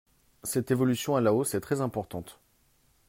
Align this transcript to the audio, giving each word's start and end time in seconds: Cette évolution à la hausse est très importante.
Cette 0.43 0.71
évolution 0.71 1.15
à 1.15 1.21
la 1.21 1.31
hausse 1.31 1.53
est 1.53 1.59
très 1.61 1.79
importante. 1.79 2.39